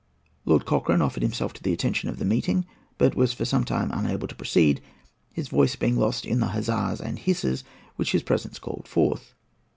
Lord 0.45 0.65
Cochrane 0.65 0.99
offered 1.03 1.21
himself 1.21 1.53
to 1.53 1.61
the 1.61 1.73
attention 1.73 2.09
of 2.09 2.17
the 2.17 2.25
meeting, 2.25 2.65
but 2.97 3.13
was 3.13 3.33
for 3.33 3.45
some 3.45 3.63
time 3.63 3.91
unable 3.93 4.27
to 4.27 4.33
proceed, 4.33 4.81
his 5.31 5.47
voice 5.47 5.75
being 5.75 5.95
lost 5.95 6.25
in 6.25 6.39
the 6.39 6.47
huzzas 6.47 6.99
and 6.99 7.19
hisses 7.19 7.63
which 7.97 8.11
his 8.13 8.23
presence 8.23 8.57
called 8.57 8.87
forth. 8.87 9.35